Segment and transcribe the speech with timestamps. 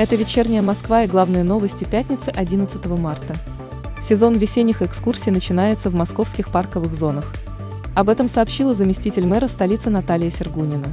[0.00, 3.34] Это вечерняя Москва и главные новости пятницы 11 марта.
[4.00, 7.26] Сезон весенних экскурсий начинается в московских парковых зонах.
[7.94, 10.86] Об этом сообщила заместитель мэра столицы Наталья Сергунина.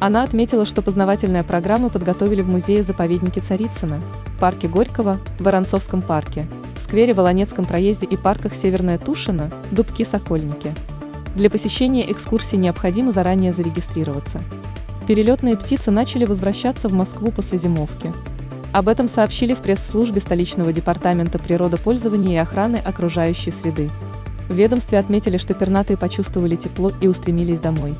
[0.00, 4.00] Она отметила, что познавательные программы подготовили в музее-заповеднике Царицына,
[4.40, 10.74] парке Горького, Воронцовском парке, в сквере Волонецком проезде и парках Северная Тушина, Дубки-Сокольники.
[11.36, 14.42] Для посещения экскурсий необходимо заранее зарегистрироваться.
[15.06, 18.12] Перелетные птицы начали возвращаться в Москву после зимовки.
[18.72, 23.90] Об этом сообщили в пресс-службе столичного департамента природопользования и охраны окружающей среды.
[24.48, 27.94] В ведомстве отметили, что пернатые почувствовали тепло и устремились домой.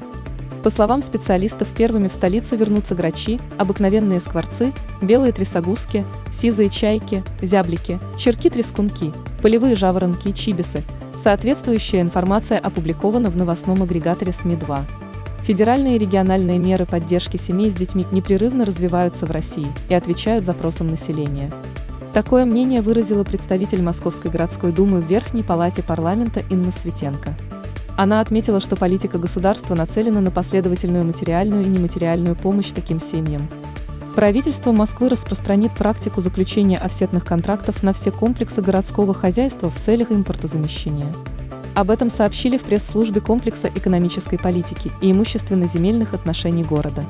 [0.62, 4.72] По словам специалистов, первыми в столицу вернутся грачи, обыкновенные скворцы,
[5.02, 9.12] белые трясогузки, сизые чайки, зяблики, черки-трескунки,
[9.42, 10.82] полевые жаворонки и чибисы.
[11.22, 15.01] Соответствующая информация опубликована в новостном агрегаторе СМИ-2.
[15.44, 20.88] Федеральные и региональные меры поддержки семей с детьми непрерывно развиваются в России и отвечают запросам
[20.88, 21.52] населения.
[22.14, 27.34] Такое мнение выразила представитель Московской городской думы в Верхней палате парламента Инна Светенко.
[27.96, 33.48] Она отметила, что политика государства нацелена на последовательную материальную и нематериальную помощь таким семьям.
[34.14, 41.08] Правительство Москвы распространит практику заключения офсетных контрактов на все комплексы городского хозяйства в целях импортозамещения.
[41.74, 47.04] Об этом сообщили в пресс-службе комплекса экономической политики и имущественно-земельных отношений города.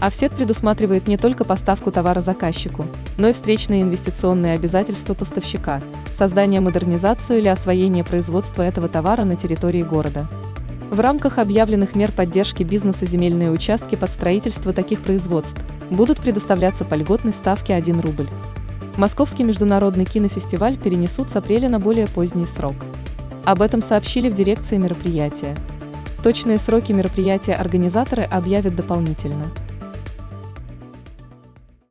[0.00, 2.84] Офсет предусматривает не только поставку товара заказчику,
[3.16, 5.80] но и встречные инвестиционные обязательства поставщика,
[6.18, 10.26] создание, модернизацию или освоение производства этого товара на территории города.
[10.90, 16.94] В рамках объявленных мер поддержки бизнеса земельные участки под строительство таких производств будут предоставляться по
[16.94, 18.26] льготной ставке 1 рубль.
[18.96, 22.74] Московский международный кинофестиваль перенесут с апреля на более поздний срок.
[23.44, 25.56] Об этом сообщили в дирекции мероприятия.
[26.22, 29.46] Точные сроки мероприятия организаторы объявят дополнительно.